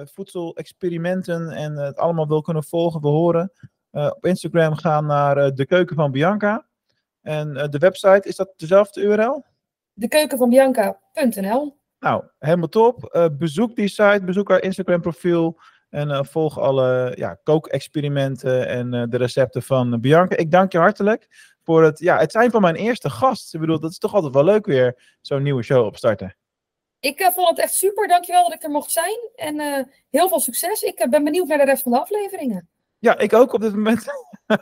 [0.05, 3.53] voedselexperimenten en het allemaal wil kunnen volgen, we horen.
[3.91, 6.67] op Instagram gaan naar de keuken van Bianca.
[7.23, 9.45] En de website, is dat dezelfde URL?
[9.95, 13.31] Dekeukenvanbianca.nl Nou, helemaal top.
[13.39, 15.61] bezoek die site, bezoek haar Instagram profiel.
[15.91, 20.37] En volg alle ja, kookexperimenten en de recepten van Bianca.
[20.37, 23.55] Ik dank je hartelijk voor het, ja, het zijn van mijn eerste gast.
[23.55, 26.37] Ik bedoel, dat is toch altijd wel leuk weer, zo'n nieuwe show opstarten.
[27.01, 28.09] Ik uh, vond het echt super.
[28.09, 29.19] Dankjewel dat ik er mocht zijn.
[29.35, 29.79] En uh,
[30.11, 30.83] heel veel succes.
[30.83, 32.69] Ik uh, ben benieuwd naar de rest van de afleveringen.
[32.99, 34.05] Ja, ik ook op dit moment.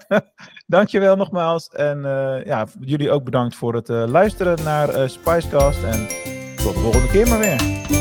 [0.67, 1.69] Dankjewel nogmaals.
[1.69, 2.03] En
[2.45, 5.83] ja, jullie ook bedankt voor het luisteren naar Spicecast.
[5.83, 6.09] En
[6.57, 8.00] tot de volgende keer maar weer.